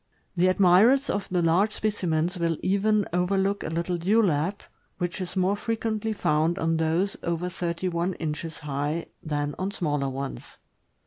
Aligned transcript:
The 0.33 0.47
admirers 0.49 1.11
of 1.11 1.29
the 1.29 1.43
large 1.43 1.73
specimens 1.73 2.35
will 2.39 2.57
even 2.63 3.05
overlook 3.13 3.63
a 3.63 3.69
little 3.69 3.99
dewlap, 3.99 4.61
which 4.97 5.21
is 5.21 5.35
more 5.35 5.55
frequently 5.55 6.11
found 6.11 6.57
on 6.57 6.77
those 6.77 7.17
over 7.21 7.49
thirty 7.49 7.87
one 7.87 8.15
inches 8.15 8.57
high 8.57 9.05
than 9.21 9.53
on 9.59 9.69
smaller 9.69 10.09
ones. 10.09 10.57